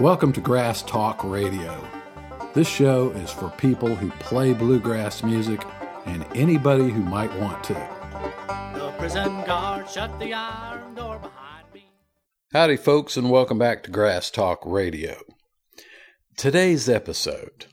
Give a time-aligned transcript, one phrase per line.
[0.00, 1.82] Welcome to Grass Talk Radio.
[2.52, 5.64] This show is for people who play bluegrass music
[6.04, 7.72] and anybody who might want to.
[8.74, 11.86] The prison guard shut the iron door behind me.
[12.52, 15.16] Howdy, folks, and welcome back to Grass Talk Radio.
[16.36, 17.64] Today's episode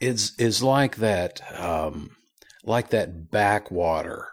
[0.00, 2.16] is is like that, um,
[2.64, 4.26] like that backwater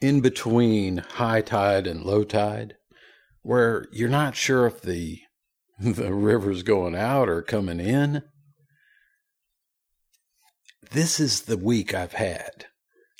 [0.00, 2.74] in between high tide and low tide,
[3.42, 5.18] where you're not sure if the
[5.78, 8.22] the river's going out or coming in.
[10.90, 12.66] This is the week I've had.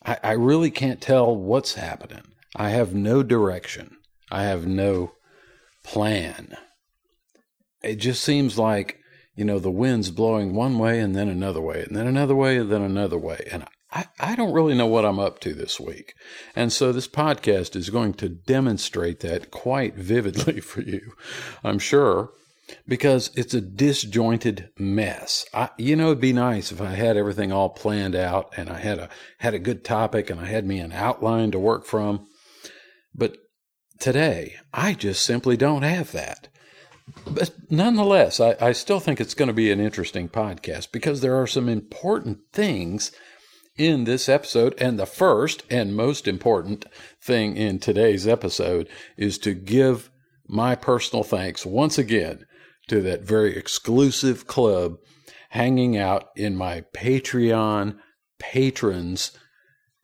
[0.05, 2.23] I, I really can't tell what's happening.
[2.55, 3.97] I have no direction.
[4.31, 5.13] I have no
[5.85, 6.57] plan.
[7.83, 8.99] It just seems like,
[9.35, 12.57] you know, the wind's blowing one way and then another way, and then another way,
[12.57, 13.47] and then another way.
[13.53, 16.15] And I, I don't really know what I'm up to this week.
[16.55, 21.13] And so this podcast is going to demonstrate that quite vividly for you,
[21.63, 22.31] I'm sure,
[22.87, 25.47] because it's a disjointed mess.
[25.55, 28.79] I, you know, it'd be nice if I had everything all planned out and I
[28.79, 32.27] had a, had a good topic and I had me an outline to work from.
[33.15, 33.37] But
[34.01, 36.49] today, I just simply don't have that.
[37.25, 41.41] But nonetheless, I, I still think it's going to be an interesting podcast because there
[41.41, 43.13] are some important things
[43.77, 44.75] in this episode.
[44.79, 46.85] And the first and most important
[47.23, 50.11] thing in today's episode is to give
[50.49, 52.45] my personal thanks once again
[52.89, 54.97] to that very exclusive club
[55.51, 57.99] hanging out in my Patreon
[58.39, 59.33] patrons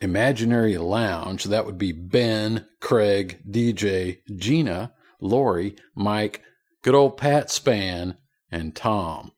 [0.00, 1.44] imaginary lounge.
[1.44, 6.42] That would be Ben, Craig, DJ, Gina, Lori, Mike,
[6.82, 8.16] good old Pat Span,
[8.50, 9.32] and Tom.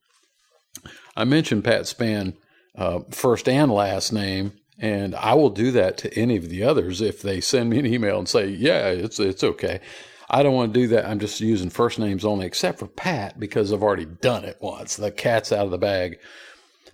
[1.17, 2.35] I mentioned Pat Span
[2.77, 7.01] uh, first and last name, and I will do that to any of the others
[7.01, 9.81] if they send me an email and say, "Yeah, it's it's okay."
[10.29, 11.07] I don't want to do that.
[11.07, 14.97] I'm just using first names only, except for Pat because I've already done it once.
[14.97, 16.19] The cat's out of the bag.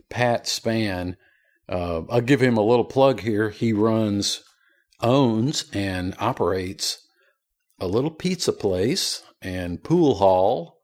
[0.09, 1.17] Pat Span.
[1.69, 3.51] Uh, I'll give him a little plug here.
[3.51, 4.43] He runs,
[5.01, 7.07] owns, and operates
[7.79, 10.81] a little pizza place and pool hall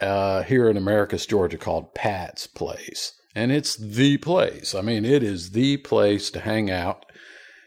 [0.00, 3.12] uh, here in Americus, Georgia, called Pat's Place.
[3.34, 4.74] And it's the place.
[4.74, 7.06] I mean, it is the place to hang out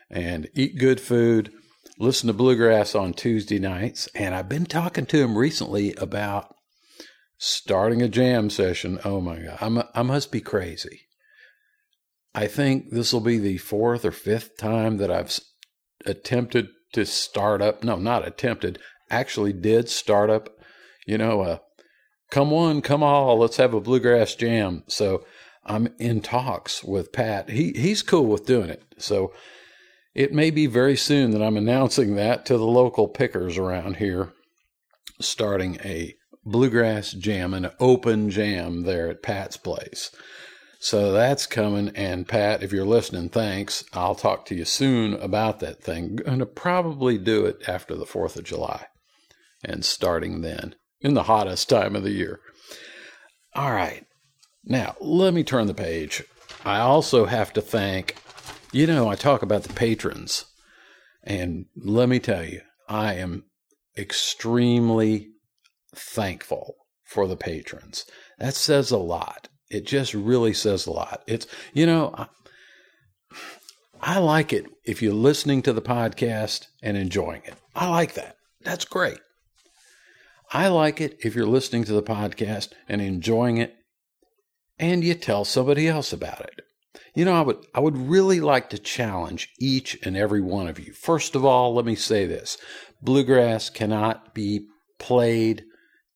[0.09, 1.51] and eat good food,
[1.99, 4.07] listen to bluegrass on Tuesday nights.
[4.15, 6.55] And I've been talking to him recently about
[7.37, 8.99] starting a jam session.
[9.03, 11.01] Oh my God, I'm, I must be crazy.
[12.33, 15.37] I think this will be the fourth or fifth time that I've
[16.05, 17.83] attempted to start up.
[17.83, 20.49] No, not attempted, actually did start up,
[21.05, 21.61] you know, a
[22.31, 24.83] come one, come all, let's have a bluegrass jam.
[24.87, 25.25] So
[25.65, 27.49] I'm in talks with Pat.
[27.49, 28.83] He he's cool with doing it.
[28.97, 29.33] So
[30.19, 34.33] it may be very soon that I'm announcing that to the local pickers around here,
[35.21, 36.13] starting a
[36.43, 40.11] bluegrass jam, an open jam there at Pat's place.
[40.81, 41.93] So that's coming.
[41.95, 43.85] And Pat, if you're listening, thanks.
[43.93, 46.17] I'll talk to you soon about that thing.
[46.17, 48.87] Going to probably do it after the 4th of July
[49.63, 52.41] and starting then in the hottest time of the year.
[53.55, 54.05] All right.
[54.65, 56.25] Now, let me turn the page.
[56.65, 58.17] I also have to thank,
[58.71, 60.45] you know, I talk about the patrons.
[61.23, 63.45] And let me tell you, I am
[63.97, 65.29] extremely
[65.95, 68.05] thankful for the patrons.
[68.37, 69.49] That says a lot.
[69.69, 71.23] It just really says a lot.
[71.27, 72.27] It's, you know, I,
[74.01, 77.55] I like it if you're listening to the podcast and enjoying it.
[77.75, 78.35] I like that.
[78.61, 79.19] That's great.
[80.51, 83.75] I like it if you're listening to the podcast and enjoying it
[84.79, 86.61] and you tell somebody else about it.
[87.15, 90.79] You know, I would I would really like to challenge each and every one of
[90.79, 90.93] you.
[90.93, 92.57] First of all, let me say this.
[93.01, 94.67] Bluegrass cannot be
[94.99, 95.63] played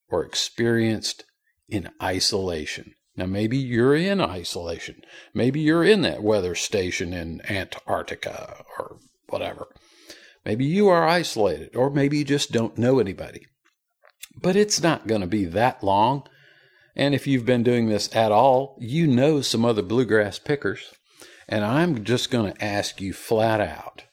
[0.09, 1.23] or experienced
[1.67, 2.93] in isolation.
[3.15, 5.01] Now, maybe you're in isolation.
[5.33, 8.97] Maybe you're in that weather station in Antarctica or
[9.29, 9.67] whatever.
[10.45, 13.45] Maybe you are isolated, or maybe you just don't know anybody.
[14.41, 16.27] But it's not going to be that long.
[16.95, 20.93] And if you've been doing this at all, you know some other bluegrass pickers.
[21.47, 24.03] And I'm just going to ask you flat out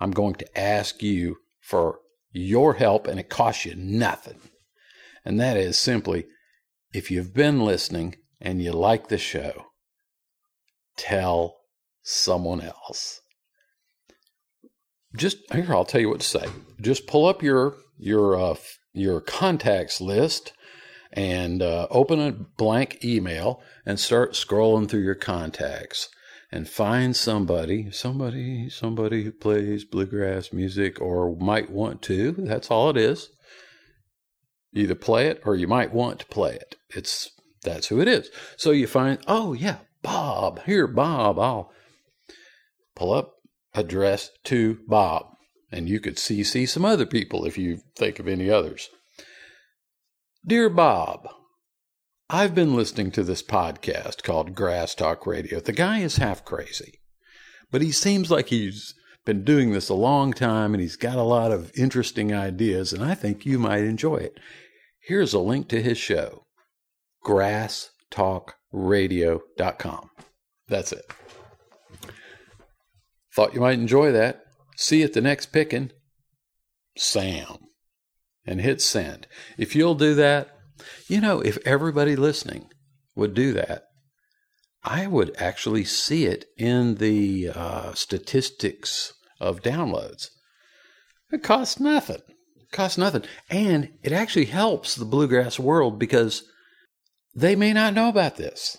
[0.00, 2.00] I'm going to ask you for
[2.30, 4.40] your help, and it costs you nothing.
[5.24, 6.26] And that is simply
[6.92, 9.66] if you've been listening and you like the show,
[10.96, 11.56] tell
[12.02, 13.20] someone else.
[15.16, 16.46] Just here, I'll tell you what to say.
[16.80, 18.54] Just pull up your your uh,
[18.92, 20.52] your contacts list
[21.12, 26.08] and uh, open a blank email and start scrolling through your contacts
[26.50, 32.32] and find somebody, somebody, somebody who plays bluegrass music or might want to.
[32.32, 33.28] That's all it is.
[34.74, 36.76] either play it or you might want to play it.
[36.90, 37.30] It's
[37.62, 38.30] that's who it is.
[38.56, 40.62] So you find, oh yeah, Bob.
[40.64, 41.38] Here, Bob.
[41.38, 41.72] I'll
[42.94, 43.34] pull up
[43.74, 45.26] address to Bob.
[45.70, 48.88] And you could CC some other people if you think of any others.
[50.46, 51.28] Dear Bob,
[52.30, 55.60] I've been listening to this podcast called Grass Talk Radio.
[55.60, 57.00] The guy is half crazy,
[57.70, 58.94] but he seems like he's
[59.26, 63.02] been doing this a long time and he's got a lot of interesting ideas, and
[63.04, 64.38] I think you might enjoy it.
[65.00, 66.44] Here's a link to his show
[67.26, 70.10] grasstalkradio.com.
[70.68, 71.12] That's it.
[73.34, 74.44] Thought you might enjoy that.
[74.76, 75.92] See you at the next pickin'.
[76.96, 77.67] Sam.
[78.48, 79.26] And hit send.
[79.58, 80.48] If you'll do that,
[81.06, 82.70] you know, if everybody listening
[83.14, 83.82] would do that,
[84.82, 90.28] I would actually see it in the uh, statistics of downloads.
[91.30, 92.22] It costs nothing.
[92.56, 93.24] It costs nothing.
[93.50, 96.42] And it actually helps the bluegrass world because
[97.34, 98.78] they may not know about this.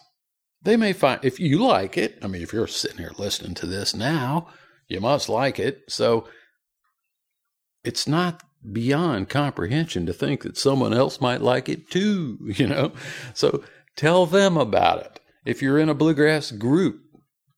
[0.63, 3.67] They may find, if you like it, I mean, if you're sitting here listening to
[3.67, 4.47] this now,
[4.87, 5.81] you must like it.
[5.89, 6.27] So
[7.83, 12.91] it's not beyond comprehension to think that someone else might like it too, you know?
[13.33, 13.63] So
[13.95, 15.19] tell them about it.
[15.45, 17.01] If you're in a bluegrass group,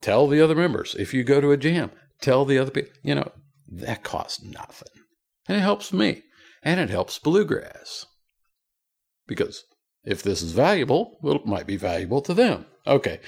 [0.01, 0.95] tell the other members.
[0.97, 2.93] If you go to a jam, tell the other people.
[3.03, 3.31] You know,
[3.67, 5.03] that costs nothing.
[5.47, 6.23] And it helps me.
[6.63, 8.05] And it helps bluegrass.
[9.27, 9.63] Because
[10.03, 12.65] if this is valuable, well, it might be valuable to them.
[12.87, 13.19] Okay,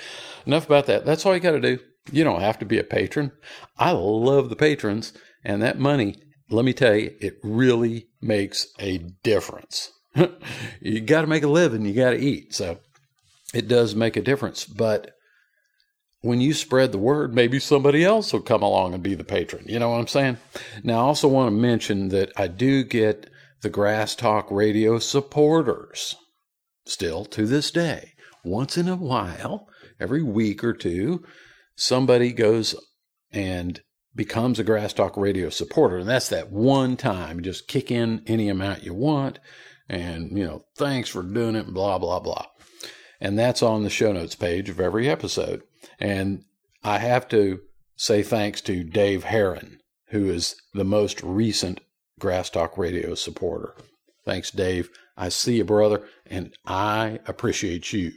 [0.46, 1.06] enough about that.
[1.06, 1.80] That's all you got to do.
[2.12, 3.32] You don't have to be a patron.
[3.78, 6.22] I love the patrons, and that money,
[6.54, 9.92] let me tell you, it really makes a difference.
[10.82, 12.54] you got to make a living, you got to eat.
[12.54, 12.80] So
[13.54, 14.66] it does make a difference.
[14.66, 15.12] But
[16.22, 19.66] when you spread the word, maybe somebody else will come along and be the patron.
[19.68, 20.38] You know what I'm saying?
[20.84, 23.30] Now, I also want to mention that I do get
[23.62, 26.16] the Grass Talk Radio supporters
[26.86, 28.14] still to this day.
[28.44, 29.68] Once in a while,
[30.00, 31.24] every week or two,
[31.76, 32.76] somebody goes
[33.32, 33.82] and
[34.16, 35.98] becomes a Grass Talk Radio supporter.
[35.98, 37.38] And that's that one time.
[37.38, 39.40] You just kick in any amount you want.
[39.90, 42.46] And, you know, thanks for doing it, blah, blah, blah.
[43.20, 45.64] And that's on the show notes page of every episode.
[46.00, 46.44] And
[46.84, 47.60] I have to
[47.96, 49.80] say thanks to Dave Heron,
[50.10, 51.80] who is the most recent
[52.20, 53.76] Grass Talk Radio supporter.
[54.26, 54.90] Thanks, Dave.
[55.18, 58.12] I see you, brother, and I appreciate you.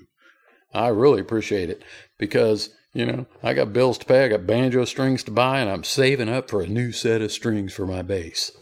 [0.72, 1.82] I really appreciate it
[2.19, 5.69] because, you know, I got bills to pay, I got banjo strings to buy, and
[5.69, 8.52] I'm saving up for a new set of strings for my bass.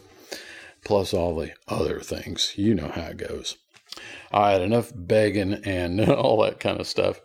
[0.83, 2.51] Plus all the other things.
[2.57, 3.55] You know how it goes.
[4.33, 7.21] All right, enough begging and all that kind of stuff.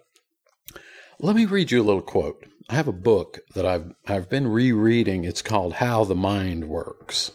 [1.19, 2.47] Let me read you a little quote.
[2.69, 5.25] I have a book that I've I've been rereading.
[5.25, 7.33] It's called How the Mind Works.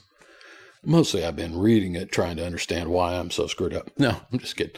[0.86, 3.92] Mostly I've been reading it trying to understand why I'm so screwed up.
[3.98, 4.76] No, I'm just kidding.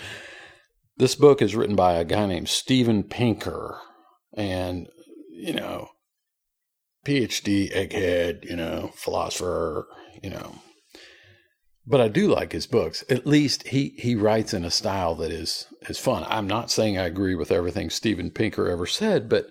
[0.97, 3.79] This book is written by a guy named Steven Pinker
[4.37, 4.87] and
[5.29, 5.89] you know
[7.07, 9.87] PhD egghead, you know, philosopher,
[10.21, 10.55] you know.
[11.85, 13.05] But I do like his books.
[13.09, 16.25] At least he he writes in a style that is is fun.
[16.27, 19.47] I'm not saying I agree with everything Steven Pinker ever said, but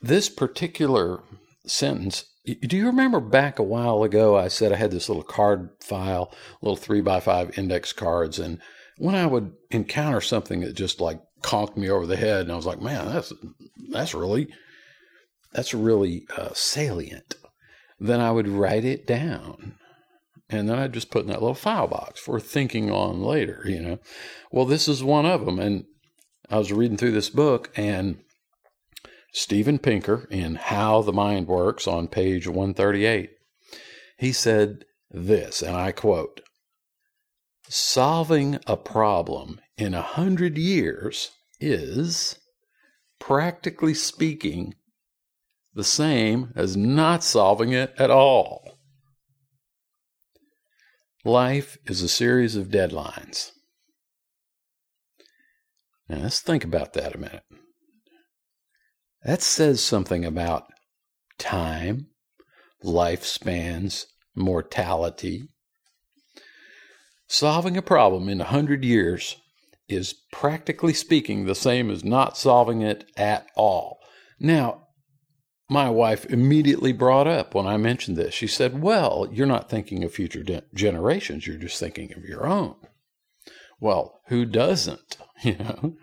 [0.00, 1.22] this particular
[1.66, 5.68] sentence do you remember back a while ago I said I had this little card
[5.80, 8.58] file, little three by five index cards, and
[8.96, 12.56] when I would encounter something that just like conked me over the head, and I
[12.56, 13.32] was like, man, that's
[13.90, 14.48] that's really
[15.52, 17.34] that's really uh, salient.
[17.98, 19.74] Then I would write it down,
[20.48, 23.62] and then I'd just put in that little file box for thinking on later.
[23.64, 23.98] You know,
[24.50, 25.84] well, this is one of them, and
[26.48, 28.18] I was reading through this book and
[29.32, 33.30] Steven Pinker in How the Mind Works on page 138.
[34.18, 36.40] He said this, and I quote
[37.68, 42.38] Solving a problem in a hundred years is,
[43.18, 44.74] practically speaking,
[45.74, 48.78] the same as not solving it at all.
[51.24, 53.52] Life is a series of deadlines.
[56.08, 57.44] Now, let's think about that a minute.
[59.22, 60.66] That says something about
[61.38, 62.08] time,
[62.82, 65.48] lifespans, mortality.
[67.28, 69.36] Solving a problem in a hundred years
[69.90, 73.98] is practically speaking the same as not solving it at all.
[74.38, 74.86] Now,
[75.68, 78.34] my wife immediately brought up when I mentioned this.
[78.34, 82.46] She said, Well, you're not thinking of future de- generations, you're just thinking of your
[82.46, 82.74] own.
[83.80, 85.16] Well, who doesn't?
[85.42, 85.96] You know?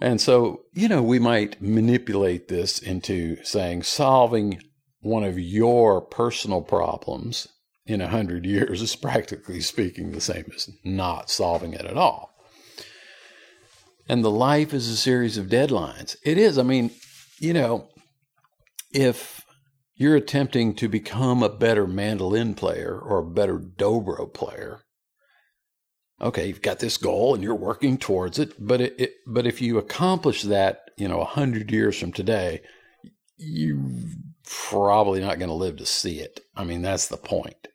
[0.00, 4.62] And so, you know, we might manipulate this into saying solving
[5.00, 7.46] one of your personal problems
[7.86, 12.34] in a hundred years is practically speaking the same as not solving it at all.
[14.08, 16.16] And the life is a series of deadlines.
[16.24, 16.58] It is.
[16.58, 16.90] I mean,
[17.38, 17.88] you know,
[18.92, 19.42] if
[19.94, 24.80] you're attempting to become a better mandolin player or a better dobro player,
[26.20, 28.54] okay, you've got this goal and you're working towards it.
[28.58, 32.60] But it, it but if you accomplish that, you know, a hundred years from today,
[33.36, 33.80] you're
[34.44, 36.40] probably not going to live to see it.
[36.56, 37.68] I mean, that's the point.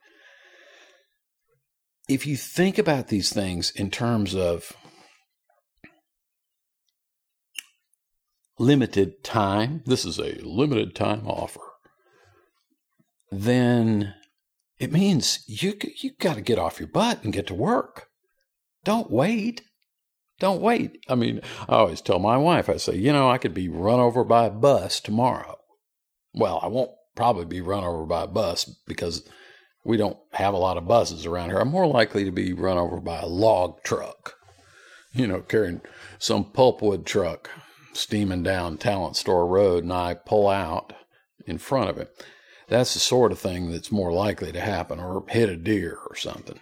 [2.10, 4.74] If you think about these things in terms of
[8.58, 11.62] limited time, this is a limited time offer,
[13.32, 14.16] then
[14.80, 18.08] it means you you got to get off your butt and get to work.
[18.84, 19.62] Don't wait.
[20.40, 21.06] Don't wait.
[21.08, 24.00] I mean, I always tell my wife, I say, you know, I could be run
[24.00, 25.58] over by a bus tomorrow.
[26.34, 29.30] Well, I won't probably be run over by a bus because
[29.84, 31.60] we don't have a lot of buses around here.
[31.60, 34.36] I'm more likely to be run over by a log truck,
[35.14, 35.82] you know, carrying
[36.18, 37.50] some pulpwood truck
[37.94, 40.94] steaming down Talent Store Road, and I pull out
[41.46, 42.10] in front of it.
[42.68, 46.16] That's the sort of thing that's more likely to happen, or hit a deer or
[46.16, 46.60] something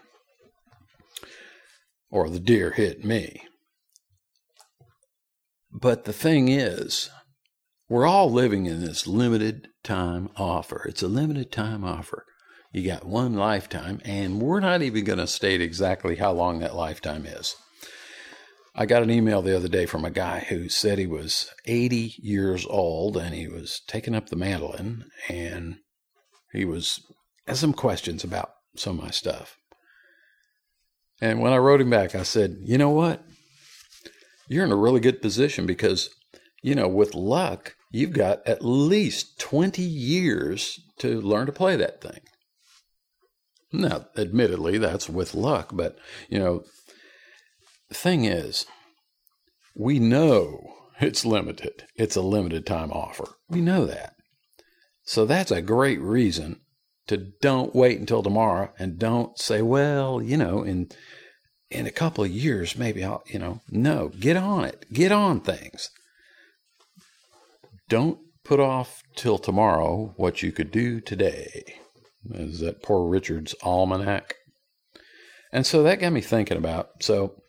[2.09, 3.43] or the deer hit me.
[5.71, 7.09] But the thing is,
[7.89, 10.85] we're all living in this limited time offer.
[10.87, 12.25] It's a limited time offer.
[12.71, 16.75] You got one lifetime, and we're not even going to state exactly how long that
[16.75, 17.55] lifetime is.
[18.79, 22.15] I got an email the other day from a guy who said he was 80
[22.19, 25.77] years old and he was taking up the mandolin and
[26.53, 27.01] he was
[27.47, 29.57] had some questions about some of my stuff.
[31.19, 33.23] And when I wrote him back, I said, you know what?
[34.47, 36.09] You're in a really good position because,
[36.61, 42.01] you know, with luck, you've got at least 20 years to learn to play that
[42.01, 42.19] thing.
[43.71, 45.97] Now, admittedly, that's with luck, but,
[46.29, 46.63] you know,
[47.91, 48.65] thing is,
[49.75, 51.83] we know it's limited.
[51.95, 53.27] It's a limited time offer.
[53.49, 54.13] We know that.
[55.03, 56.61] So that's a great reason
[57.07, 60.89] to don't wait until tomorrow and don't say, well, you know, in
[61.69, 64.85] in a couple of years, maybe I'll, you know, no, get on it.
[64.91, 65.89] Get on things.
[67.89, 71.63] Don't put off till tomorrow what you could do today.
[72.33, 74.35] Is that poor Richard's almanac?
[75.51, 77.41] And so that got me thinking about so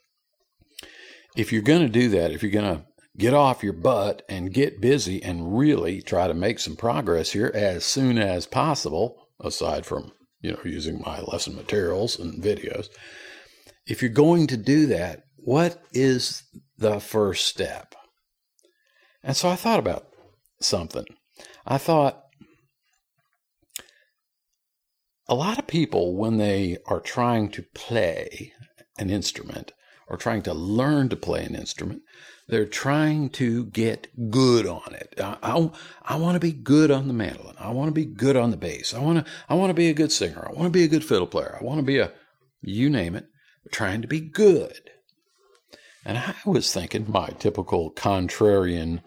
[1.36, 2.84] if you're going to do that, if you're going to
[3.16, 7.50] get off your butt and get busy and really try to make some progress here
[7.54, 12.88] as soon as possible, aside from, you know, using my lesson materials and videos,
[13.86, 16.42] if you're going to do that, what is
[16.76, 17.94] the first step?
[19.22, 20.06] And so I thought about
[20.60, 21.06] something.
[21.66, 22.24] I thought
[25.28, 28.52] a lot of people, when they are trying to play
[28.98, 29.72] an instrument
[30.08, 32.02] or trying to learn to play an instrument,
[32.48, 35.14] they're trying to get good on it.
[35.18, 35.70] I, I,
[36.02, 37.56] I want to be good on the mandolin.
[37.58, 38.94] I want to be good on the bass.
[38.94, 40.46] I want to I want to be a good singer.
[40.48, 41.58] I want to be a good fiddle player.
[41.60, 42.12] I want to be a
[42.62, 43.26] you name it,
[43.70, 44.90] trying to be good.
[46.06, 49.02] And I was thinking my typical contrarian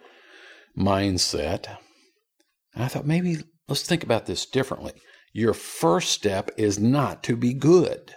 [0.77, 1.77] mindset.
[2.75, 3.37] And I thought maybe
[3.67, 4.93] let's think about this differently.
[5.33, 8.15] Your first step is not to be good.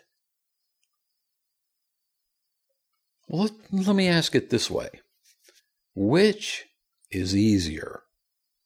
[3.28, 4.88] Well, let, let me ask it this way
[5.94, 6.64] Which
[7.11, 8.02] is easier,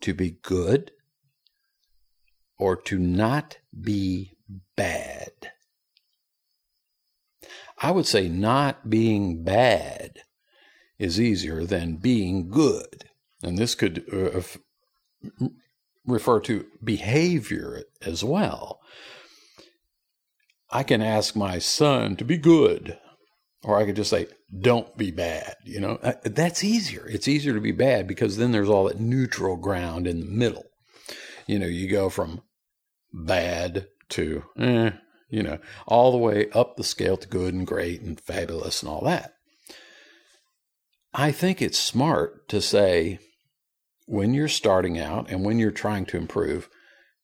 [0.00, 0.92] to be good
[2.58, 4.32] or to not be
[4.76, 5.32] bad?
[7.80, 10.20] I would say not being bad
[10.98, 13.04] is easier than being good.
[13.42, 14.40] And this could uh,
[16.08, 18.80] refer to behavior as well.
[20.70, 22.98] I can ask my son to be good,
[23.62, 25.54] or I could just say, don't be bad.
[25.64, 27.06] You know, uh, that's easier.
[27.08, 30.64] It's easier to be bad because then there's all that neutral ground in the middle.
[31.46, 32.42] You know, you go from
[33.12, 34.90] bad to, eh,
[35.30, 38.90] you know, all the way up the scale to good and great and fabulous and
[38.90, 39.32] all that.
[41.14, 43.18] I think it's smart to say
[44.08, 46.68] when you're starting out and when you're trying to improve,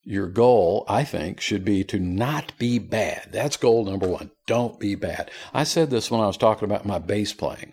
[0.03, 3.31] your goal, I think, should be to not be bad.
[3.33, 4.31] That's goal number one.
[4.47, 5.31] Don't be bad.
[5.55, 7.73] I said this when I was talking about my bass playing,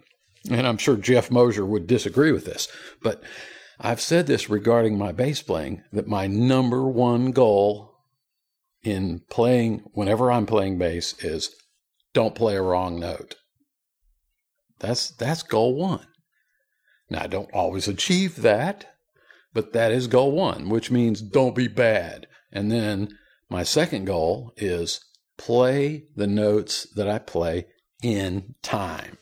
[0.49, 2.69] and I'm sure Jeff Mosier would disagree with this,
[3.03, 3.21] but
[3.79, 7.95] I've said this regarding my bass playing that my number one goal
[8.83, 11.53] in playing, whenever I'm playing bass, is
[12.13, 13.35] don't play a wrong note.
[14.79, 16.07] That's that's goal one.
[17.09, 18.85] Now I don't always achieve that,
[19.53, 22.27] but that is goal one, which means don't be bad.
[22.51, 23.17] And then
[23.51, 25.03] My second goal is
[25.37, 27.65] play the notes that I play
[28.01, 29.17] in time.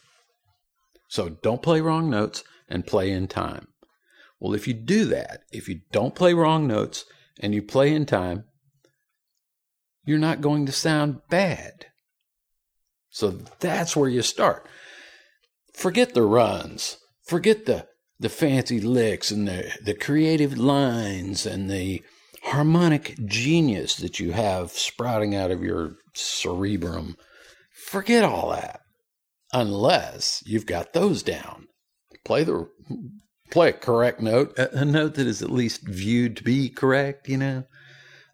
[1.08, 3.70] So don't play wrong notes and play in time.
[4.40, 7.06] Well, if you do that, if you don't play wrong notes
[7.40, 8.44] and you play in time,
[10.06, 11.88] you're not going to sound bad.
[13.10, 14.68] So that's where you start.
[15.74, 17.00] Forget the runs.
[17.26, 17.88] Forget the
[18.20, 22.04] the fancy licks and the, the creative lines and the
[22.44, 27.16] harmonic genius that you have sprouting out of your cerebrum.
[27.88, 28.82] Forget all that.
[29.52, 31.68] Unless you've got those down.
[32.26, 32.70] Play the
[33.50, 37.28] play a correct note, a, a note that is at least viewed to be correct,
[37.28, 37.64] you know?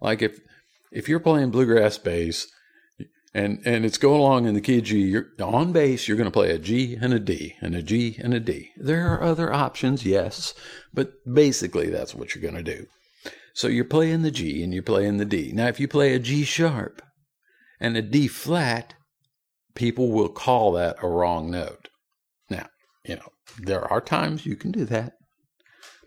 [0.02, 0.40] Like if
[0.92, 2.48] if you're playing bluegrass bass
[3.36, 6.32] and and it's going along in the key G, you're on bass, you're going to
[6.32, 8.72] play a G and a D and a G and a D.
[8.78, 10.54] There are other options, yes,
[10.94, 12.88] but basically that's what you're going to do.
[13.54, 15.52] So you're playing the G and you're playing the D.
[15.54, 17.02] Now if you play a G sharp
[17.78, 18.94] and a D flat,
[19.76, 21.90] people will call that a wrong note.
[22.50, 22.68] Now,
[23.04, 25.12] you know, there are times you can do that.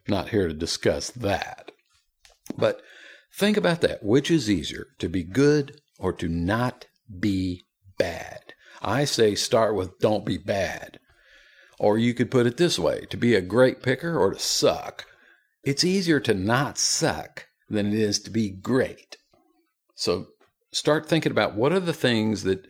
[0.08, 1.72] Not here to discuss that.
[2.56, 2.80] But
[3.36, 4.02] think about that.
[4.02, 6.86] Which is easier, to be good or to not
[7.18, 7.66] be
[7.98, 8.54] bad.
[8.80, 11.00] I say start with don't be bad.
[11.78, 15.06] Or you could put it this way to be a great picker or to suck.
[15.64, 19.16] It's easier to not suck than it is to be great.
[19.94, 20.26] So
[20.72, 22.66] start thinking about what are the things that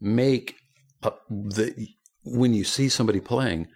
[0.00, 0.56] make
[1.02, 1.88] uh, the
[2.24, 3.68] when you see somebody playing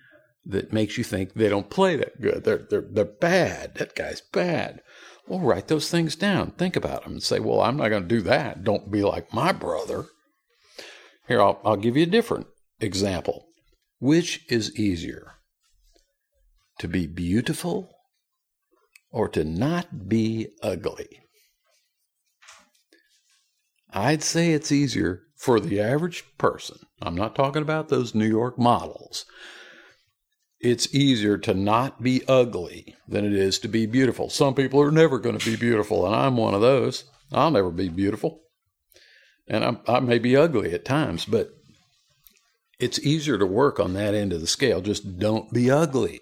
[0.47, 2.45] that makes you think they don't play that good.
[2.45, 3.75] They're they're they're bad.
[3.77, 4.83] That guy's bad.
[5.27, 6.51] Well, write those things down.
[6.53, 8.63] Think about them and say, well, I'm not going to do that.
[8.63, 10.07] Don't be like my brother.
[11.27, 12.47] Here, I'll, I'll give you a different
[12.81, 13.47] example.
[14.01, 15.33] Which is easier?
[16.81, 17.91] To be beautiful
[19.11, 21.21] or to not be ugly?
[23.91, 26.79] I'd say it's easier for the average person.
[27.01, 29.25] I'm not talking about those New York models
[30.65, 34.31] it's easier to not be ugly than it is to be beautiful.
[34.31, 37.05] Some people are never going to be beautiful, and I'm one of those.
[37.31, 38.41] I'll never be beautiful.
[39.47, 41.51] And I'm, I may be ugly at times, but
[42.81, 44.81] it's easier to work on that end of the scale.
[44.81, 46.21] Just don't be ugly.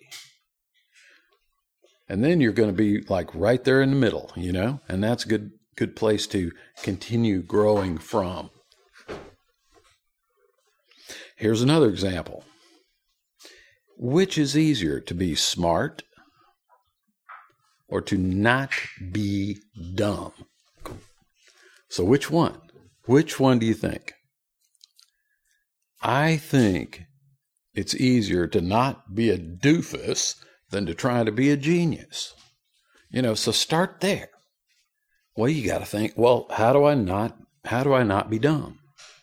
[2.09, 4.81] And then you're going to be like right there in the middle, you know?
[4.89, 6.53] And that's a good good place to
[6.83, 8.51] continue growing from.
[11.37, 12.45] Here's another example.
[14.05, 16.03] Which is easier, to be smart
[17.87, 18.73] or to not
[19.13, 19.59] be
[19.95, 20.33] dumb?
[21.89, 22.61] So, which one?
[23.07, 24.15] Which one do you think?
[26.03, 27.05] I think
[27.75, 30.35] it's easier to not be a doofus
[30.71, 32.35] than to try to be a genius.
[33.09, 34.31] You know, so start there.
[35.37, 38.41] Well, you got to think, well, how do I not how do I not be
[38.41, 38.81] dumb?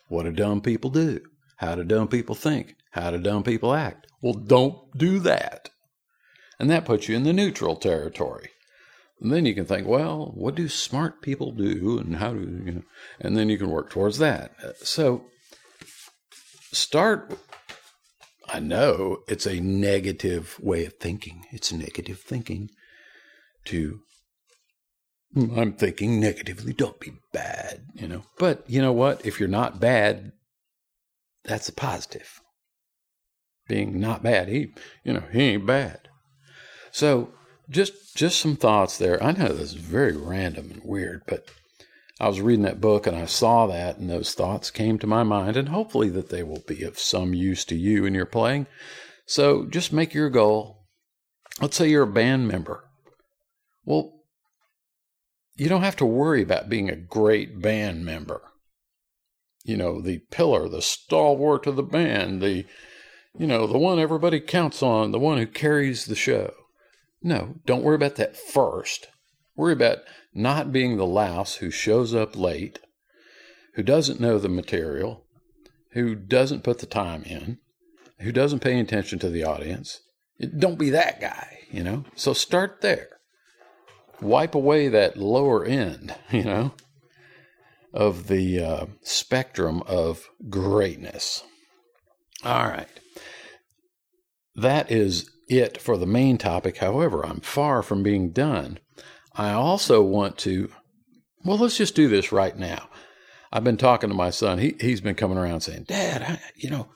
[0.08, 1.20] What do dumb people do?
[1.58, 2.76] How do dumb people think?
[2.92, 4.06] How do dumb people act?
[4.22, 5.70] Well, don't do that.
[6.58, 8.50] And that puts you in the neutral territory.
[9.20, 12.72] And then you can think, well, what do smart people do and how do you
[12.72, 12.82] know,
[13.20, 14.52] and then you can work towards that.
[14.82, 15.24] So
[16.72, 17.38] start
[18.52, 21.46] I know it's a negative way of thinking.
[21.52, 22.70] It's negative thinking
[23.66, 24.00] to
[25.32, 28.24] hmm, I'm thinking negatively, don't be bad, you know.
[28.38, 29.24] But you know what?
[29.24, 30.32] If you're not bad,
[31.44, 32.40] that's a positive
[33.70, 34.48] being not bad.
[34.48, 34.72] He,
[35.04, 36.08] you know, he ain't bad.
[36.90, 37.32] So
[37.70, 39.22] just just some thoughts there.
[39.22, 41.48] I know this is very random and weird, but
[42.18, 45.22] I was reading that book and I saw that, and those thoughts came to my
[45.22, 48.66] mind, and hopefully that they will be of some use to you in your playing.
[49.24, 50.88] So just make your goal.
[51.60, 52.84] Let's say you're a band member.
[53.84, 54.12] Well,
[55.54, 58.42] you don't have to worry about being a great band member.
[59.62, 62.66] You know, the pillar, the stalwart of the band, the
[63.38, 66.52] you know, the one everybody counts on, the one who carries the show.
[67.22, 69.08] No, don't worry about that first.
[69.56, 69.98] Worry about
[70.34, 72.78] not being the louse who shows up late,
[73.74, 75.26] who doesn't know the material,
[75.92, 77.58] who doesn't put the time in,
[78.20, 80.00] who doesn't pay attention to the audience.
[80.58, 82.04] Don't be that guy, you know?
[82.14, 83.08] So start there.
[84.20, 86.72] Wipe away that lower end, you know,
[87.92, 91.42] of the uh, spectrum of greatness.
[92.44, 92.88] All right.
[94.54, 96.78] That is it for the main topic.
[96.78, 98.78] However, I'm far from being done.
[99.34, 100.70] I also want to,
[101.44, 102.88] well, let's just do this right now.
[103.52, 104.58] I've been talking to my son.
[104.58, 106.88] He, he's been coming around saying, Dad, I, you know,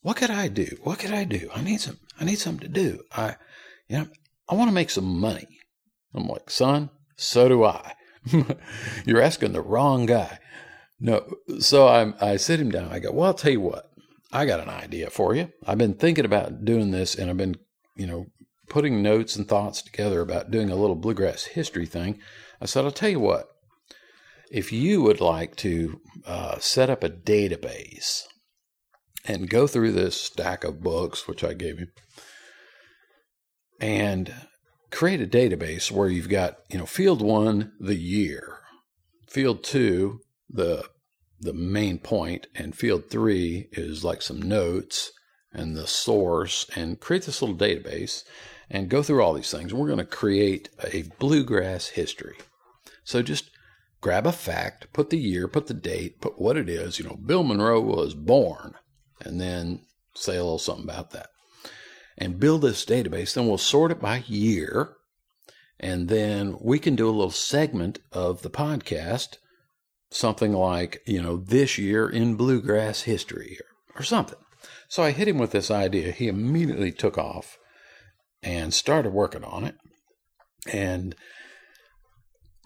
[0.00, 0.76] what could I do?
[0.82, 1.50] What could I do?
[1.54, 3.02] I need some, I need something to do.
[3.12, 3.36] I,
[3.88, 4.08] you know,
[4.48, 5.48] I want to make some money.
[6.14, 7.94] I'm like, son, so do I.
[9.04, 10.38] You're asking the wrong guy.
[11.00, 11.28] No.
[11.58, 12.92] So I, I sit him down.
[12.92, 13.90] I go, well, I'll tell you what.
[14.32, 15.50] I got an idea for you.
[15.66, 17.56] I've been thinking about doing this and I've been,
[17.96, 18.26] you know,
[18.68, 22.20] putting notes and thoughts together about doing a little bluegrass history thing.
[22.60, 23.48] I said, I'll tell you what.
[24.50, 28.24] If you would like to uh, set up a database
[29.24, 31.88] and go through this stack of books, which I gave you,
[33.80, 34.32] and
[34.90, 38.60] create a database where you've got, you know, field one, the year,
[39.28, 40.84] field two, the
[41.40, 45.12] the main point, and field three is like some notes
[45.52, 48.24] and the source, and create this little database
[48.70, 49.72] and go through all these things.
[49.72, 52.36] We're going to create a bluegrass history.
[53.02, 53.50] So just
[54.00, 56.98] grab a fact, put the year, put the date, put what it is.
[56.98, 58.74] You know, Bill Monroe was born,
[59.20, 59.80] and then
[60.14, 61.30] say a little something about that.
[62.18, 63.34] And build this database.
[63.34, 64.96] Then we'll sort it by year.
[65.80, 69.36] And then we can do a little segment of the podcast,
[70.10, 74.38] something like, you know, this year in bluegrass history or, or something.
[74.88, 76.12] So I hit him with this idea.
[76.12, 77.58] He immediately took off
[78.42, 79.76] and started working on it.
[80.72, 81.14] And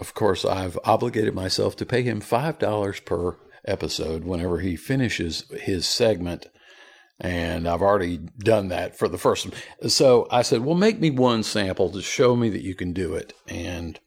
[0.00, 5.86] of course, I've obligated myself to pay him $5 per episode whenever he finishes his
[5.86, 6.46] segment.
[7.20, 9.88] And I've already done that for the first one.
[9.88, 13.14] So I said, well, make me one sample to show me that you can do
[13.14, 13.32] it.
[13.46, 14.00] And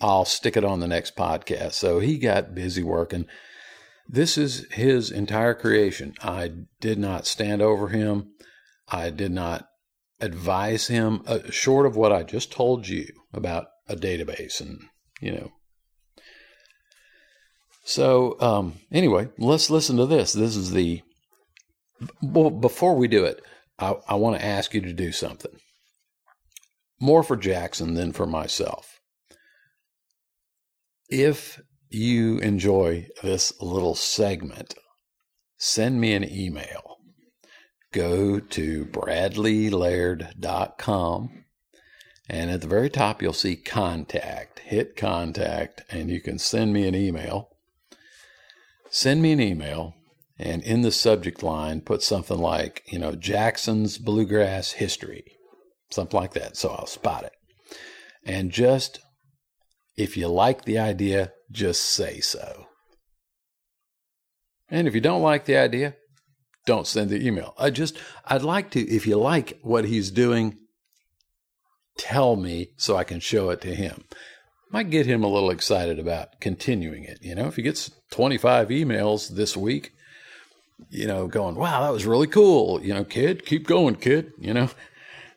[0.00, 1.72] I'll stick it on the next podcast.
[1.72, 3.26] So he got busy working.
[4.08, 6.14] This is his entire creation.
[6.22, 8.32] I did not stand over him.
[8.88, 9.66] I did not
[10.20, 14.80] advise him, uh, short of what I just told you about a database and
[15.20, 15.52] you know.
[17.84, 20.32] So um, anyway, let's listen to this.
[20.32, 21.02] This is the.
[22.20, 23.42] Well, before we do it,
[23.78, 25.52] I, I want to ask you to do something.
[27.00, 29.00] More for Jackson than for myself.
[31.08, 34.74] If you enjoy this little segment,
[35.56, 36.96] send me an email.
[37.92, 41.44] Go to bradleylaird.com
[42.28, 44.60] and at the very top, you'll see contact.
[44.60, 47.50] Hit contact, and you can send me an email.
[48.90, 49.94] Send me an email,
[50.38, 55.24] and in the subject line, put something like, you know, Jackson's Bluegrass History,
[55.90, 56.56] something like that.
[56.56, 57.32] So I'll spot it.
[58.24, 59.00] And just,
[59.96, 62.66] if you like the idea, just say so.
[64.68, 65.94] And if you don't like the idea,
[66.66, 67.54] don't send the email.
[67.58, 70.58] I just, I'd like to, if you like what he's doing,
[71.96, 74.04] tell me so I can show it to him.
[74.72, 77.18] Might get him a little excited about continuing it.
[77.22, 79.92] You know, if he gets 25 emails this week,
[80.90, 82.82] you know, going, wow, that was really cool.
[82.82, 84.68] You know, kid, keep going, kid, you know.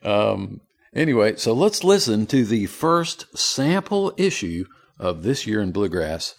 [0.02, 0.60] Um,
[0.94, 4.64] anyway, so let's listen to the first sample issue
[4.98, 6.34] of This Year in Bluegrass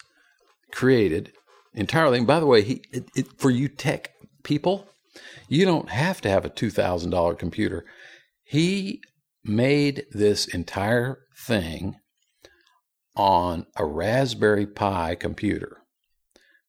[0.70, 1.32] created
[1.74, 2.18] entirely.
[2.18, 4.10] And by the way, he, it, it, for you tech
[4.42, 4.88] people,
[5.48, 7.84] you don't have to have a $2,000 computer.
[8.44, 9.02] He
[9.44, 11.96] made this entire thing
[13.14, 15.78] on a Raspberry Pi computer,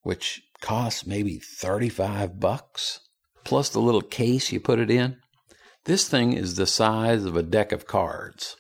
[0.02, 3.00] which costs maybe 35 bucks,
[3.44, 5.18] plus the little case you put it in.
[5.86, 8.56] This thing is the size of a deck of cards.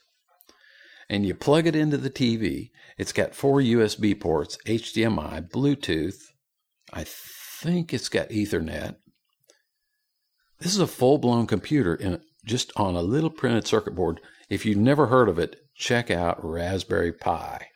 [1.10, 2.72] And you plug it into the TV.
[2.98, 6.18] It's got four USB ports, HDMI, Bluetooth.
[6.92, 8.96] I think it's got Ethernet.
[10.60, 14.20] This is a full blown computer in just on a little printed circuit board.
[14.50, 17.68] If you've never heard of it, check out Raspberry Pi.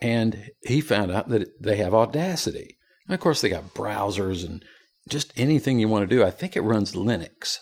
[0.00, 2.76] And he found out that they have Audacity.
[3.06, 4.64] And of course, they got browsers and
[5.08, 6.24] just anything you want to do.
[6.24, 7.58] I think it runs Linux.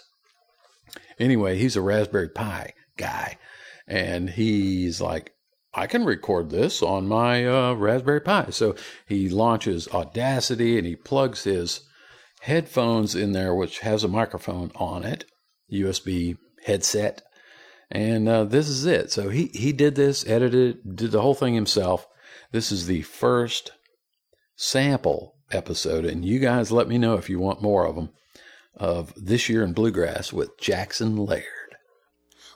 [1.18, 3.38] Anyway, he's a Raspberry Pi guy.
[3.87, 5.33] And he's like,
[5.75, 8.51] I can record this on my uh, Raspberry Pi.
[8.51, 8.75] So
[9.07, 11.83] he launches Audacity and he plugs his
[12.40, 15.25] headphones in there, which has a microphone on it
[15.72, 17.22] USB headset.
[17.90, 19.12] And uh, this is it.
[19.12, 22.07] So he, he did this, edited, did the whole thing himself.
[22.53, 23.72] This is the first
[24.57, 26.05] sample episode.
[26.05, 28.11] And you guys let me know if you want more of them
[28.77, 31.45] of This Year in Bluegrass with Jackson Laird.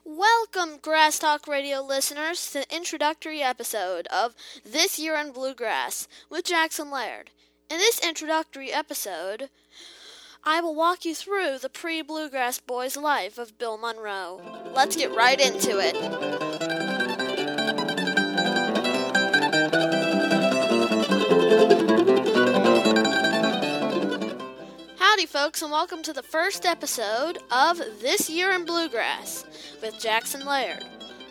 [0.04, 6.44] Welcome, Grass Talk Radio listeners, to the introductory episode of This Year in Bluegrass with
[6.44, 7.30] Jackson Laird.
[7.70, 9.48] In this introductory episode,
[10.44, 14.40] I will walk you through the pre Bluegrass Boys life of Bill Monroe.
[14.74, 15.96] Let's get right into it.
[25.20, 29.44] Howdy, folks, and welcome to the first episode of This Year in Bluegrass
[29.82, 30.82] with Jackson Laird.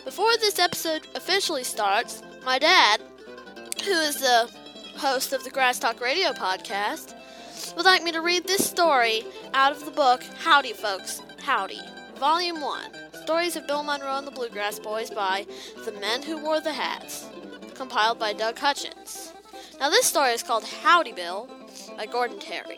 [0.05, 3.01] Before this episode officially starts, my dad
[3.83, 4.47] who is the
[4.95, 7.15] host of the Grass Talk Radio podcast,
[7.75, 9.23] would like me to read this story
[9.55, 11.81] out of the book Howdy Folks, Howdy,
[12.19, 12.91] Volume 1
[13.23, 15.47] Stories of Bill Monroe and the Bluegrass Boys by
[15.83, 17.27] The Men Who Wore the Hats,
[17.73, 19.33] compiled by Doug Hutchins.
[19.79, 21.49] Now, this story is called Howdy Bill
[21.97, 22.77] by Gordon Terry.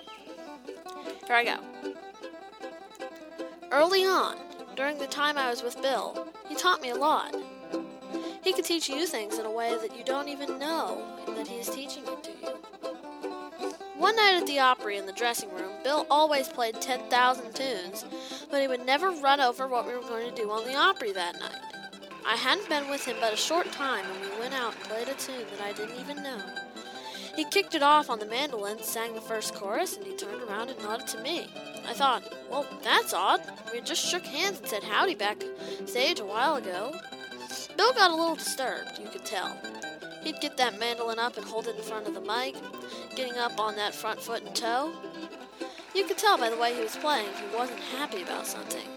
[1.26, 1.58] Here I go.
[3.72, 4.38] Early on,
[4.76, 7.36] during the time I was with Bill, he taught me a lot.
[8.44, 11.06] He could teach you things in a way that you don't even know
[11.36, 12.62] that he is teaching it to you.
[13.98, 18.04] One night at the Opry in the dressing room, Bill always played 10,000 tunes,
[18.50, 21.12] but he would never run over what we were going to do on the Opry
[21.14, 21.62] that night.
[22.26, 25.08] I hadn't been with him but a short time when we went out and played
[25.08, 26.42] a tune that I didn't even know.
[27.36, 30.70] He kicked it off on the mandolin, sang the first chorus, and he turned around
[30.70, 31.48] and nodded to me.
[31.88, 33.42] I thought, well, that's odd.
[33.72, 36.94] We just shook hands and said howdy backstage a while ago.
[37.78, 39.58] Bill got a little disturbed, you could tell.
[40.24, 42.56] He'd get that mandolin up and hold it in front of the mic,
[43.16, 44.94] getting up on that front foot and toe.
[45.96, 48.88] You could tell by the way he was playing he wasn't happy about something.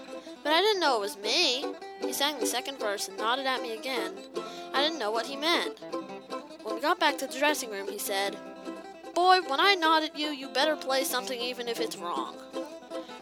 [0.43, 1.65] But I didn't know it was me.
[2.03, 4.13] He sang the second verse and nodded at me again.
[4.75, 5.81] I didn't know what he meant.
[6.85, 8.37] Got back to the dressing room, he said,
[9.15, 12.37] Boy, when I nod at you, you better play something even if it's wrong.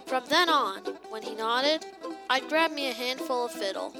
[0.04, 1.86] From then on, when he nodded,
[2.28, 3.94] I'd grab me a handful of fiddle.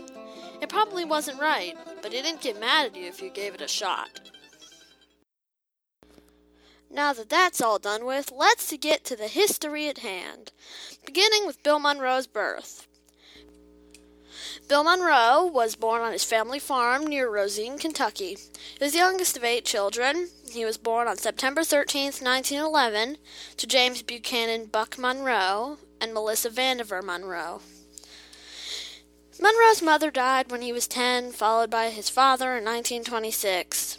[0.61, 3.63] It probably wasn't right, but he didn't get mad at you if you gave it
[3.63, 4.33] a shot.
[6.91, 10.51] Now that that's all done with, let's get to the history at hand,
[11.07, 12.89] beginning with Bill Monroe's birth.
[14.69, 18.37] Bill Monroe was born on his family farm near Rosine, Kentucky.
[18.79, 20.29] He was the youngest of eight children.
[20.51, 23.19] He was born on September 13, 1911,
[23.57, 27.61] to James Buchanan Buck Monroe and Melissa Vandiver Monroe.
[29.41, 33.99] Monroe's mother died when he was 10, followed by his father in 1926.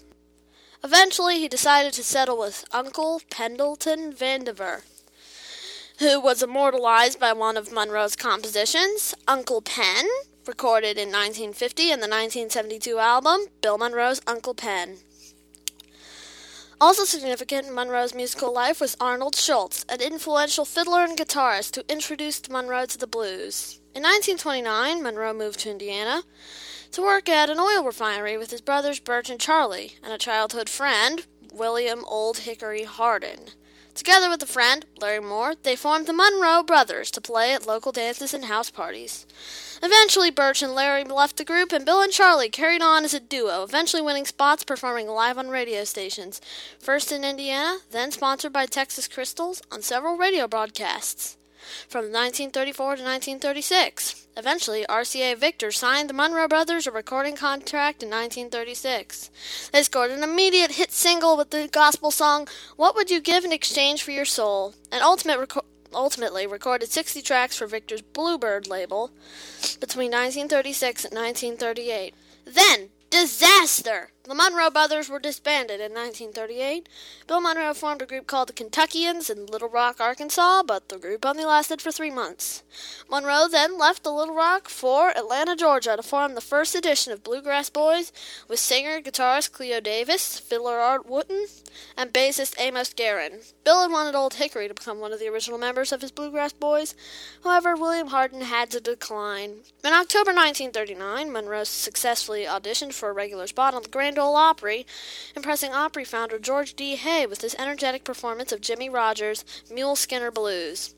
[0.84, 4.84] Eventually, he decided to settle with Uncle Pendleton Vandiver,
[6.00, 10.06] who was immortalized by one of Monroe's compositions, Uncle Pen,
[10.48, 14.98] recorded in 1950 in the 1972 album Bill Monroe's Uncle Pen.
[16.82, 21.84] Also significant in Monroe's musical life was Arnold Shultz, an influential fiddler and guitarist who
[21.88, 23.80] introduced Monroe to the blues.
[23.96, 26.24] In 1929, Monroe moved to Indiana
[26.92, 30.68] to work at an oil refinery with his brothers Birch and Charlie and a childhood
[30.68, 33.52] friend, William Old Hickory Hardin.
[33.94, 37.92] Together with a friend, Larry Moore, they formed the Monroe Brothers to play at local
[37.92, 39.28] dances and house parties.
[39.86, 43.20] Eventually, Birch and Larry left the group, and Bill and Charlie carried on as a
[43.20, 46.40] duo, eventually winning spots performing live on radio stations,
[46.80, 51.36] first in Indiana, then sponsored by Texas Crystals on several radio broadcasts.
[51.90, 54.28] From 1934 to 1936.
[54.38, 59.30] Eventually, RCA Victor signed the Monroe Brothers a recording contract in 1936.
[59.74, 63.52] They scored an immediate hit single with the gospel song What Would You Give in
[63.52, 64.76] Exchange for Your Soul?
[64.94, 65.66] An ultimate reco-
[65.96, 69.12] ultimately recorded 60 tracks for Victor's Bluebird label
[69.80, 72.16] between 1936 and 1938.
[72.46, 74.13] Then, disaster!
[74.26, 76.88] The Monroe Brothers were disbanded in 1938.
[77.28, 81.26] Bill Monroe formed a group called the Kentuckians in Little Rock, Arkansas, but the group
[81.26, 82.64] only lasted for three months.
[83.10, 87.22] Monroe then left the Little Rock for Atlanta, Georgia to form the first edition of
[87.22, 88.14] Bluegrass Boys
[88.48, 91.48] with singer guitarist Cleo Davis, fiddler Art Wooten,
[91.98, 93.52] and bassist Amos Garren.
[93.66, 96.54] Bill had wanted Old Hickory to become one of the original members of his Bluegrass
[96.54, 96.96] Boys.
[97.44, 99.64] However, William Hardin had to decline.
[99.84, 104.86] In October 1939, Monroe successfully auditioned for a regular spot on the Grand Ole Opry,
[105.36, 106.96] impressing Opry founder George D.
[106.96, 110.94] Hay with his energetic performance of Jimmie Rodgers' Mule Skinner Blues.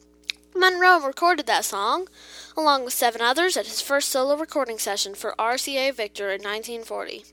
[0.55, 2.07] Monroe recorded that song,
[2.55, 7.25] along with seven others, at his first solo recording session for RCA Victor in 1940.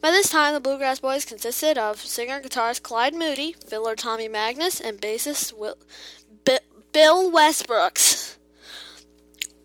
[0.00, 5.00] By this time, the Bluegrass Boys consisted of singer-guitarist Clyde Moody, fiddler Tommy Magness, and
[5.00, 5.76] bassist Will,
[6.44, 6.58] B-
[6.92, 8.36] Bill Wesbrooks.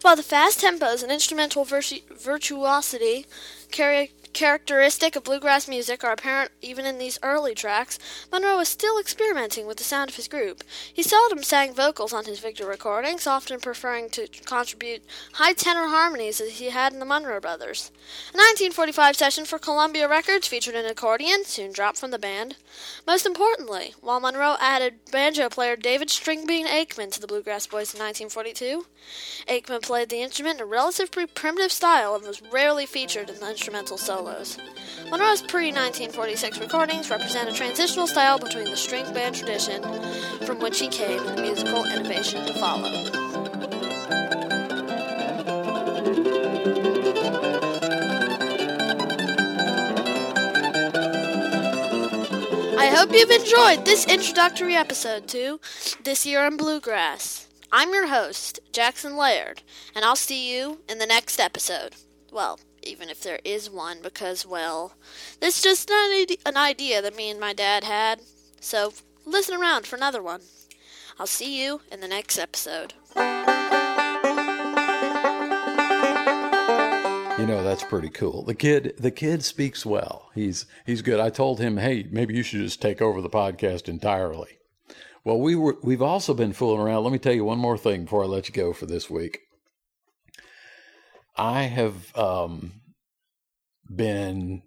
[0.02, 3.26] While the fast tempos and instrumental virtu- virtuosity
[3.72, 7.98] carry characteristic of bluegrass music are apparent even in these early tracks,
[8.34, 10.62] Monroe was still experimenting with the sound of his group.
[10.94, 16.42] He seldom sang vocals on his Victor recordings, often preferring to contribute high tenor harmonies
[16.42, 17.92] as he had in the Monroe Brothers.
[18.34, 22.58] A 1945 session for Columbia Records featured an accordion, soon dropped from the band.
[23.08, 28.02] Most importantly, while Monroe added banjo player David Stringbean Akeman to the Bluegrass Boys in
[28.02, 28.86] 1942,
[29.48, 33.50] Akeman played the instrument in a relatively primitive style and was rarely featured in the
[33.50, 34.58] instrumental solos.
[35.10, 39.82] Monroe's pre 1946 recordings represent a transitional style between the string band tradition
[40.46, 42.92] from which he came and the musical innovation to follow.
[52.78, 55.60] I hope you've enjoyed this introductory episode to
[56.04, 57.48] This Year in Bluegrass.
[57.72, 59.62] I'm your host, Jackson Laird,
[59.96, 61.96] and I'll see you in the next episode.
[62.32, 64.94] Well, even if there is one, because, well,
[65.40, 65.92] this is just
[66.46, 68.22] an idea that me and my dad had.
[68.60, 68.94] So
[69.26, 70.42] listen around for another one.
[71.20, 72.94] I'll see you in the next episode.
[77.40, 78.44] You know, that's pretty cool.
[78.44, 80.32] The kid the kid speaks well.
[80.34, 81.20] He's he's good.
[81.20, 84.58] I told him, "Hey, maybe you should just take over the podcast entirely."
[85.26, 87.04] Well, we were we've also been fooling around.
[87.04, 89.42] Let me tell you one more thing before I let you go for this week.
[91.38, 92.74] I have um,
[93.94, 94.64] been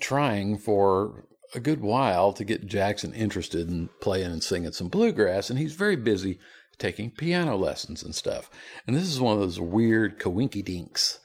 [0.00, 5.48] trying for a good while to get Jackson interested in playing and singing some bluegrass,
[5.48, 6.38] and he's very busy
[6.78, 8.50] taking piano lessons and stuff.
[8.86, 11.20] And this is one of those weird coinky dinks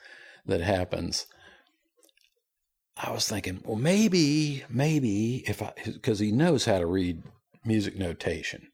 [0.45, 1.25] that happens.
[2.95, 7.23] I was thinking, well, maybe, maybe if I, because he knows how to read
[7.65, 8.67] music notation.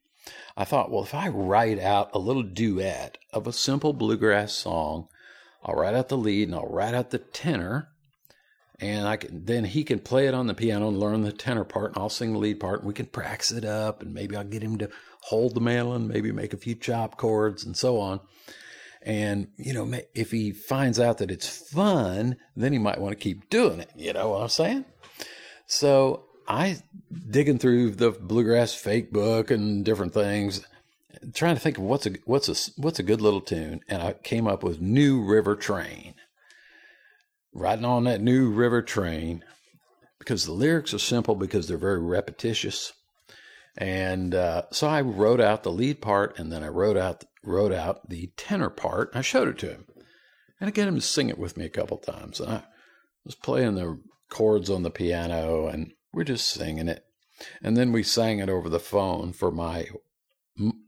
[0.55, 5.07] I thought, well, if I write out a little duet of a simple bluegrass song,
[5.67, 7.89] I'll write out the lead and I'll write out the tenor,
[8.79, 11.65] and I can then he can play it on the piano and learn the tenor
[11.65, 14.35] part, and I'll sing the lead part, and we can practice it up, and maybe
[14.35, 14.89] I'll get him to
[15.23, 18.21] hold the mandolin, maybe make a few chop chords, and so on.
[19.01, 23.23] And, you know, if he finds out that it's fun, then he might want to
[23.23, 23.89] keep doing it.
[23.95, 24.85] You know what I'm saying?
[25.65, 26.77] So I
[27.29, 30.65] digging through the bluegrass fake book and different things,
[31.33, 34.13] trying to think of what's a what's a what's a good little tune, and I
[34.13, 36.15] came up with New River Train.
[37.53, 39.43] Riding on that New River Train,
[40.19, 42.93] because the lyrics are simple because they're very repetitious,
[43.77, 47.73] and uh, so I wrote out the lead part, and then I wrote out wrote
[47.73, 49.11] out the tenor part.
[49.13, 49.85] I showed it to him,
[50.59, 52.39] and I get him to sing it with me a couple times.
[52.39, 52.63] And I
[53.23, 53.99] was playing the
[54.29, 57.05] chords on the piano, and we're just singing it.
[57.61, 59.87] And then we sang it over the phone for my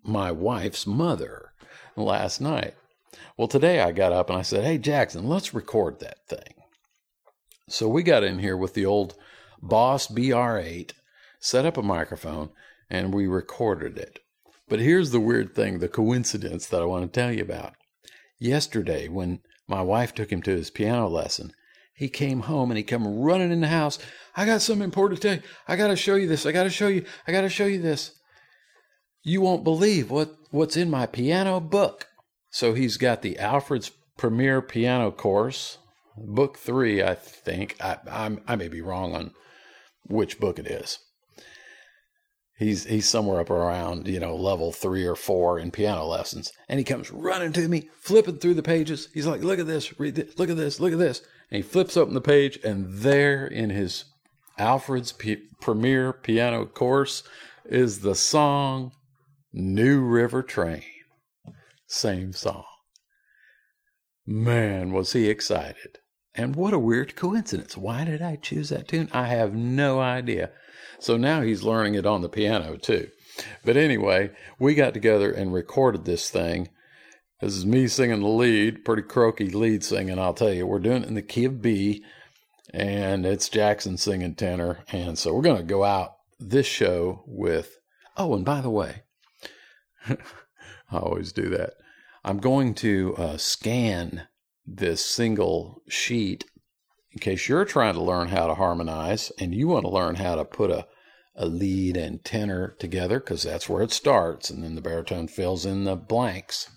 [0.04, 1.54] my wife's mother
[1.96, 2.76] last night.
[3.38, 6.56] Well, today I got up and I said, "Hey Jackson, let's record that thing."
[7.68, 9.16] So we got in here with the old
[9.62, 10.94] Boss BR8,
[11.40, 12.50] set up a microphone,
[12.90, 14.20] and we recorded it.
[14.68, 17.74] But here's the weird thing, the coincidence that I want to tell you about.
[18.40, 21.54] Yesterday, when my wife took him to his piano lesson,
[21.94, 24.00] he came home and he come running in the house.
[24.36, 25.44] I got something important to tell you.
[25.68, 26.46] I got to show you this.
[26.46, 27.04] I got to show you.
[27.28, 28.19] I got to show you this.
[29.24, 32.08] You won't believe what, what's in my piano book.
[32.52, 35.78] So he's got the Alfred's Premier Piano Course,
[36.18, 37.76] book three, I think.
[37.80, 39.32] I, I, I may be wrong on
[40.08, 41.00] which book it is
[42.60, 46.78] he's he's somewhere up around you know level three or four in piano lessons and
[46.78, 50.16] he comes running to me flipping through the pages he's like look at this read
[50.16, 53.48] this look at this look at this and he flips open the page and there
[53.48, 54.06] in his
[54.58, 57.24] alfred's P- premier piano course
[57.66, 58.92] is the song
[59.52, 60.84] new river train
[61.88, 62.66] same song
[64.26, 66.00] man was he excited
[66.36, 70.52] and what a weird coincidence why did i choose that tune i have no idea
[71.00, 73.10] so now he's learning it on the piano too.
[73.64, 76.70] But anyway, we got together and recorded this thing.
[77.40, 80.68] This is me singing the lead, pretty croaky lead singing, I'll tell you.
[80.68, 82.04] We're doing it in the key of B,
[82.74, 84.84] and it's Jackson singing tenor.
[84.92, 87.78] And so we're going to go out this show with,
[88.18, 89.04] oh, and by the way,
[90.10, 91.74] I always do that.
[92.24, 94.28] I'm going to uh, scan
[94.66, 96.46] this single sheet
[97.12, 100.36] in case you're trying to learn how to harmonize and you want to learn how
[100.36, 100.88] to put a,
[101.36, 105.66] a lead and tenor together, because that's where it starts, and then the baritone fills
[105.66, 106.70] in the blanks.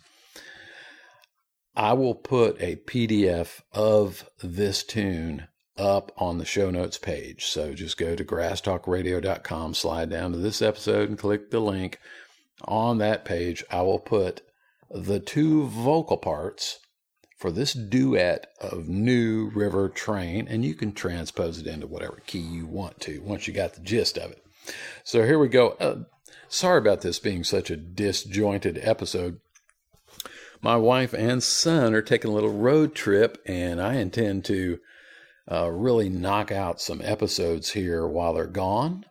[1.75, 7.47] I will put a PDF of this tune up on the show notes page.
[7.47, 11.99] So just go to grasstalkradio.com, slide down to this episode, and click the link.
[12.65, 14.43] On that page, I will put
[14.91, 16.79] the two vocal parts
[17.37, 22.39] for this duet of New River Train, and you can transpose it into whatever key
[22.39, 24.45] you want to once you got the gist of it.
[25.03, 25.71] So here we go.
[25.81, 26.05] Uh,
[26.49, 29.41] sorry about this being such a disjointed episode.
[30.61, 34.79] My wife and son are taking a little road trip, and I intend to
[35.51, 39.05] uh, really knock out some episodes here while they're gone.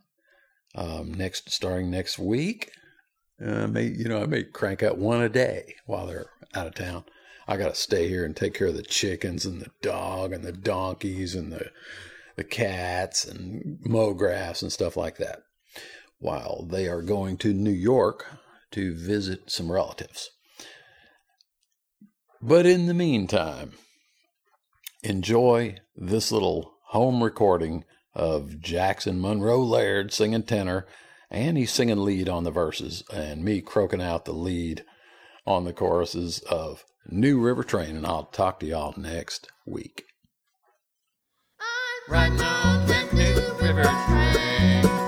[0.73, 2.71] Um, next, starting next week,
[3.45, 6.75] uh, may you know I may crank out one a day while they're out of
[6.75, 7.05] town.
[7.47, 10.43] I got to stay here and take care of the chickens and the dog and
[10.43, 11.71] the donkeys and the
[12.35, 15.41] the cats and mow grass and stuff like that
[16.19, 18.25] while they are going to New York
[18.71, 20.29] to visit some relatives.
[22.41, 23.73] But in the meantime,
[25.03, 27.83] enjoy this little home recording
[28.13, 30.87] of Jackson Monroe Laird singing tenor,
[31.31, 34.83] and he's singing lead on the verses and me croaking out the lead
[35.45, 37.95] on the choruses of New River Train.
[37.95, 40.03] And I'll talk to y'all next week.
[42.87, 45.00] The New River Train.